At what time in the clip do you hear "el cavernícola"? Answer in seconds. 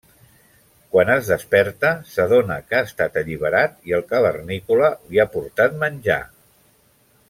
4.01-4.93